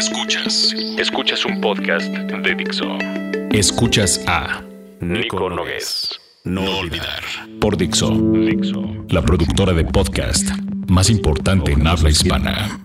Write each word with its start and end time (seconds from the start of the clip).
Escuchas. 0.00 0.74
Escuchas 0.96 1.44
un 1.44 1.60
podcast 1.60 2.10
de 2.10 2.54
Dixo. 2.54 2.86
Escuchas 3.52 4.24
a 4.26 4.62
Nico 4.98 5.50
Nogués. 5.50 6.18
No 6.42 6.78
olvidar. 6.78 7.22
Por 7.60 7.76
Dixo. 7.76 8.08
Dixo. 8.08 8.82
La 9.10 9.20
productora 9.20 9.74
de 9.74 9.84
podcast 9.84 10.48
más 10.88 11.10
importante 11.10 11.72
en 11.72 11.86
habla 11.86 12.08
hispana. 12.08 12.80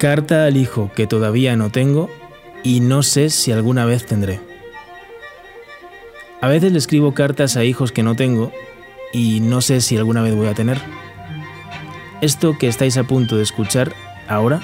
Carta 0.00 0.46
al 0.46 0.56
hijo 0.56 0.90
que 0.96 1.06
todavía 1.06 1.54
no 1.54 1.70
tengo 1.70 2.10
y 2.64 2.80
no 2.80 3.04
sé 3.04 3.30
si 3.30 3.52
alguna 3.52 3.84
vez 3.84 4.04
tendré. 4.04 4.40
A 6.40 6.48
veces 6.48 6.72
le 6.72 6.78
escribo 6.78 7.14
cartas 7.14 7.56
a 7.56 7.62
hijos 7.62 7.92
que 7.92 8.02
no 8.02 8.16
tengo 8.16 8.50
y 9.16 9.40
no 9.40 9.62
sé 9.62 9.80
si 9.80 9.96
alguna 9.96 10.20
vez 10.20 10.34
voy 10.34 10.46
a 10.46 10.52
tener. 10.52 10.78
Esto 12.20 12.58
que 12.58 12.68
estáis 12.68 12.98
a 12.98 13.04
punto 13.04 13.38
de 13.38 13.42
escuchar 13.42 13.94
ahora 14.28 14.60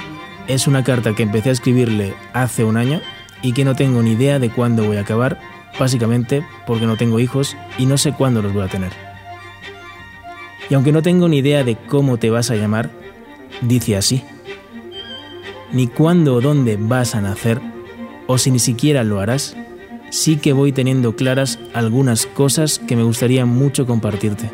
es 0.47 0.66
una 0.66 0.84
carta 0.84 1.15
que 1.15 1.23
empecé 1.23 1.48
a 1.48 1.52
escribirle 1.52 2.12
hace 2.34 2.62
un 2.62 2.77
año 2.77 3.01
y 3.41 3.55
que 3.55 3.65
no 3.65 3.74
tengo 3.74 4.02
ni 4.02 4.12
idea 4.12 4.38
de 4.38 4.51
cuándo 4.51 4.84
voy 4.84 4.98
a 4.98 5.02
acabar, 5.02 5.41
básicamente 5.80 6.45
porque 6.66 6.84
no 6.84 6.98
tengo 6.98 7.19
hijos 7.19 7.57
y 7.79 7.87
no 7.87 7.96
sé 7.96 8.12
cuándo 8.12 8.43
los 8.43 8.52
voy 8.52 8.65
a 8.65 8.69
tener. 8.69 8.93
Y 10.69 10.74
aunque 10.74 10.93
no 10.93 11.01
tengo 11.01 11.29
ni 11.29 11.38
idea 11.38 11.65
de 11.65 11.77
cómo 11.77 12.19
te 12.19 12.29
vas 12.29 12.51
a 12.51 12.57
llamar, 12.57 12.91
dice 13.62 13.96
así. 13.96 14.23
Ni 15.73 15.87
cuándo 15.87 16.34
o 16.34 16.41
dónde 16.43 16.77
vas 16.79 17.15
a 17.15 17.23
nacer, 17.23 17.59
o 18.27 18.37
si 18.37 18.51
ni 18.51 18.59
siquiera 18.59 19.02
lo 19.02 19.19
harás, 19.19 19.57
sí 20.12 20.37
que 20.37 20.52
voy 20.52 20.73
teniendo 20.73 21.16
claras 21.16 21.59
algunas 21.73 22.27
cosas 22.27 22.79
que 22.79 22.97
me 22.97 23.02
gustaría 23.02 23.47
mucho 23.47 23.87
compartirte. 23.87 24.51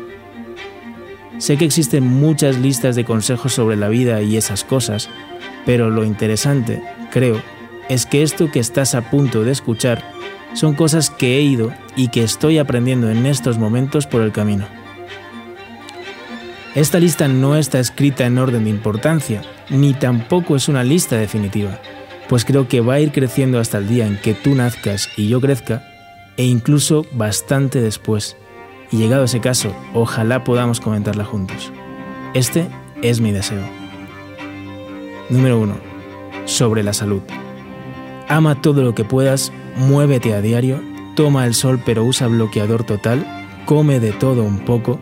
Sé 1.37 1.57
que 1.57 1.65
existen 1.65 2.07
muchas 2.07 2.57
listas 2.57 2.95
de 2.95 3.03
consejos 3.03 3.53
sobre 3.53 3.75
la 3.75 3.89
vida 3.89 4.21
y 4.21 4.37
esas 4.37 4.63
cosas, 4.63 5.09
pero 5.65 5.89
lo 5.89 6.05
interesante, 6.05 6.81
creo, 7.11 7.41
es 7.89 8.05
que 8.05 8.23
esto 8.23 8.49
que 8.49 8.59
estás 8.59 8.95
a 8.95 9.11
punto 9.11 9.43
de 9.43 9.51
escuchar 9.51 10.03
son 10.53 10.75
cosas 10.75 11.09
que 11.09 11.37
he 11.37 11.41
ido 11.41 11.73
y 11.97 12.07
que 12.07 12.23
estoy 12.23 12.57
aprendiendo 12.57 13.09
en 13.09 13.25
estos 13.25 13.57
momentos 13.57 14.07
por 14.07 14.21
el 14.21 14.31
camino. 14.31 14.65
Esta 16.73 16.99
lista 16.99 17.27
no 17.27 17.57
está 17.57 17.79
escrita 17.79 18.25
en 18.25 18.37
orden 18.37 18.63
de 18.63 18.69
importancia, 18.69 19.41
ni 19.69 19.93
tampoco 19.93 20.55
es 20.55 20.69
una 20.69 20.85
lista 20.85 21.17
definitiva 21.17 21.81
pues 22.29 22.45
creo 22.45 22.67
que 22.67 22.79
va 22.79 22.93
a 22.93 22.99
ir 22.99 23.11
creciendo 23.11 23.59
hasta 23.59 23.79
el 23.79 23.89
día 23.89 24.05
en 24.05 24.17
que 24.21 24.35
tú 24.35 24.53
nazcas 24.53 25.09
y 25.17 25.27
yo 25.27 25.41
crezca, 25.41 25.83
e 26.37 26.45
incluso 26.45 27.05
bastante 27.11 27.81
después. 27.81 28.37
Y 28.91 28.97
llegado 28.97 29.25
ese 29.25 29.41
caso, 29.41 29.75
ojalá 29.93 30.43
podamos 30.43 30.79
comentarla 30.79 31.25
juntos. 31.25 31.73
Este 32.35 32.67
es 33.01 33.19
mi 33.19 33.31
deseo. 33.31 33.63
Número 35.29 35.59
1. 35.59 35.75
Sobre 36.45 36.83
la 36.83 36.93
salud. 36.93 37.21
Ama 38.27 38.61
todo 38.61 38.83
lo 38.83 38.93
que 38.93 39.03
puedas, 39.03 39.51
muévete 39.75 40.35
a 40.35 40.41
diario, 40.41 40.81
toma 41.15 41.47
el 41.47 41.55
sol 41.55 41.81
pero 41.83 42.03
usa 42.03 42.27
bloqueador 42.27 42.83
total, 42.83 43.25
come 43.65 43.99
de 43.99 44.11
todo 44.11 44.43
un 44.43 44.59
poco, 44.59 44.99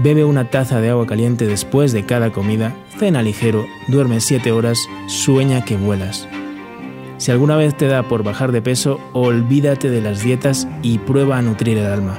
bebe 0.00 0.24
una 0.24 0.48
taza 0.48 0.80
de 0.80 0.90
agua 0.90 1.06
caliente 1.06 1.46
después 1.46 1.90
de 1.92 2.06
cada 2.06 2.30
comida, 2.30 2.72
cena 2.98 3.20
ligero, 3.22 3.66
duerme 3.88 4.20
7 4.20 4.52
horas, 4.52 4.78
sueña 5.08 5.64
que 5.64 5.76
vuelas. 5.76 6.28
Si 7.18 7.32
alguna 7.32 7.56
vez 7.56 7.76
te 7.76 7.88
da 7.88 8.04
por 8.04 8.22
bajar 8.22 8.52
de 8.52 8.62
peso, 8.62 9.00
olvídate 9.12 9.90
de 9.90 10.00
las 10.00 10.22
dietas 10.22 10.68
y 10.82 10.98
prueba 10.98 11.36
a 11.36 11.42
nutrir 11.42 11.76
el 11.76 11.86
alma. 11.86 12.16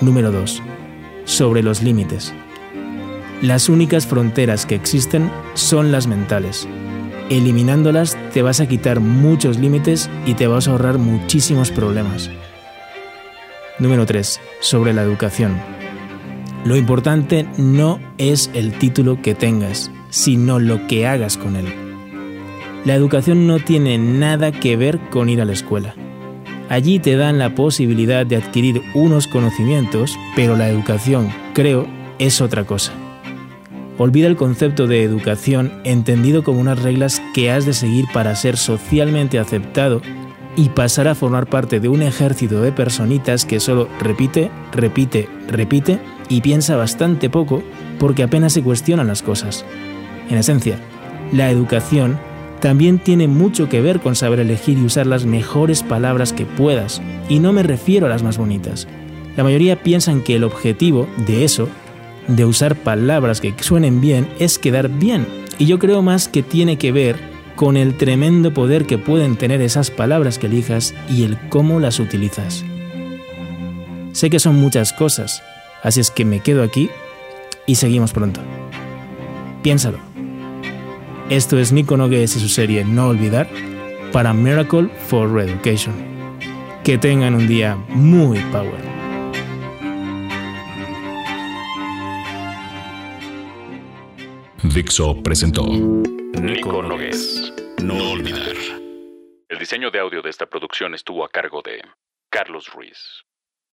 Número 0.00 0.32
2. 0.32 0.62
Sobre 1.24 1.62
los 1.62 1.80
límites. 1.80 2.34
Las 3.42 3.68
únicas 3.68 4.06
fronteras 4.06 4.66
que 4.66 4.74
existen 4.74 5.30
son 5.54 5.92
las 5.92 6.08
mentales. 6.08 6.66
Eliminándolas 7.30 8.16
te 8.32 8.42
vas 8.42 8.60
a 8.60 8.66
quitar 8.66 8.98
muchos 8.98 9.58
límites 9.58 10.10
y 10.26 10.34
te 10.34 10.48
vas 10.48 10.66
a 10.66 10.72
ahorrar 10.72 10.98
muchísimos 10.98 11.70
problemas. 11.70 12.30
Número 13.78 14.06
3. 14.06 14.40
Sobre 14.60 14.92
la 14.92 15.02
educación. 15.02 15.56
Lo 16.64 16.74
importante 16.76 17.46
no 17.58 18.00
es 18.18 18.50
el 18.54 18.76
título 18.76 19.22
que 19.22 19.36
tengas, 19.36 19.92
sino 20.10 20.58
lo 20.58 20.88
que 20.88 21.06
hagas 21.06 21.36
con 21.36 21.54
él. 21.54 21.85
La 22.86 22.94
educación 22.94 23.48
no 23.48 23.58
tiene 23.58 23.98
nada 23.98 24.52
que 24.52 24.76
ver 24.76 25.00
con 25.10 25.28
ir 25.28 25.40
a 25.40 25.44
la 25.44 25.52
escuela. 25.52 25.96
Allí 26.68 27.00
te 27.00 27.16
dan 27.16 27.36
la 27.36 27.52
posibilidad 27.52 28.24
de 28.24 28.36
adquirir 28.36 28.80
unos 28.94 29.26
conocimientos, 29.26 30.16
pero 30.36 30.56
la 30.56 30.68
educación, 30.68 31.28
creo, 31.52 31.88
es 32.20 32.40
otra 32.40 32.62
cosa. 32.62 32.92
Olvida 33.98 34.28
el 34.28 34.36
concepto 34.36 34.86
de 34.86 35.02
educación 35.02 35.72
entendido 35.82 36.44
como 36.44 36.60
unas 36.60 36.80
reglas 36.80 37.20
que 37.34 37.50
has 37.50 37.66
de 37.66 37.72
seguir 37.72 38.04
para 38.14 38.36
ser 38.36 38.56
socialmente 38.56 39.40
aceptado 39.40 40.00
y 40.54 40.68
pasar 40.68 41.08
a 41.08 41.16
formar 41.16 41.48
parte 41.48 41.80
de 41.80 41.88
un 41.88 42.02
ejército 42.02 42.62
de 42.62 42.70
personitas 42.70 43.44
que 43.44 43.58
solo 43.58 43.88
repite, 43.98 44.48
repite, 44.70 45.28
repite 45.48 45.98
y 46.28 46.40
piensa 46.40 46.76
bastante 46.76 47.30
poco 47.30 47.64
porque 47.98 48.22
apenas 48.22 48.52
se 48.52 48.62
cuestionan 48.62 49.08
las 49.08 49.22
cosas. 49.22 49.64
En 50.30 50.38
esencia, 50.38 50.78
la 51.32 51.50
educación 51.50 52.16
también 52.60 52.98
tiene 52.98 53.28
mucho 53.28 53.68
que 53.68 53.80
ver 53.80 54.00
con 54.00 54.16
saber 54.16 54.40
elegir 54.40 54.78
y 54.78 54.84
usar 54.84 55.06
las 55.06 55.26
mejores 55.26 55.82
palabras 55.82 56.32
que 56.32 56.46
puedas, 56.46 57.02
y 57.28 57.38
no 57.38 57.52
me 57.52 57.62
refiero 57.62 58.06
a 58.06 58.08
las 58.08 58.22
más 58.22 58.38
bonitas. 58.38 58.88
La 59.36 59.44
mayoría 59.44 59.82
piensan 59.82 60.22
que 60.22 60.36
el 60.36 60.44
objetivo 60.44 61.06
de 61.26 61.44
eso, 61.44 61.68
de 62.28 62.44
usar 62.44 62.76
palabras 62.76 63.40
que 63.40 63.54
suenen 63.60 64.00
bien, 64.00 64.28
es 64.38 64.58
quedar 64.58 64.88
bien, 64.88 65.26
y 65.58 65.66
yo 65.66 65.78
creo 65.78 66.02
más 66.02 66.28
que 66.28 66.42
tiene 66.42 66.78
que 66.78 66.92
ver 66.92 67.16
con 67.56 67.76
el 67.76 67.96
tremendo 67.96 68.52
poder 68.52 68.86
que 68.86 68.98
pueden 68.98 69.36
tener 69.36 69.60
esas 69.62 69.90
palabras 69.90 70.38
que 70.38 70.46
elijas 70.46 70.94
y 71.10 71.24
el 71.24 71.38
cómo 71.48 71.80
las 71.80 71.98
utilizas. 71.98 72.64
Sé 74.12 74.30
que 74.30 74.38
son 74.38 74.56
muchas 74.56 74.92
cosas, 74.92 75.42
así 75.82 76.00
es 76.00 76.10
que 76.10 76.24
me 76.24 76.40
quedo 76.40 76.62
aquí 76.62 76.90
y 77.66 77.74
seguimos 77.74 78.12
pronto. 78.12 78.40
Piénsalo. 79.62 80.05
Esto 81.30 81.58
es 81.58 81.72
Nico 81.72 81.96
Nogues 81.96 82.36
y 82.36 82.38
su 82.40 82.48
serie 82.48 82.84
No 82.84 83.08
Olvidar 83.08 83.48
para 84.12 84.32
Miracle 84.32 84.88
for 85.08 85.28
Reeducation. 85.28 85.92
Que 86.84 86.98
tengan 86.98 87.34
un 87.34 87.48
día 87.48 87.74
muy 87.88 88.38
power. 88.52 88.80
Dixo 94.62 95.20
presentó 95.24 95.66
Nico 95.66 96.80
Nogues. 96.80 97.52
No 97.82 98.12
olvidar. 98.12 98.54
El 99.48 99.58
diseño 99.58 99.90
de 99.90 99.98
audio 99.98 100.22
de 100.22 100.30
esta 100.30 100.46
producción 100.46 100.94
estuvo 100.94 101.24
a 101.24 101.28
cargo 101.28 101.60
de 101.60 101.82
Carlos 102.30 102.72
Ruiz. 102.72 103.24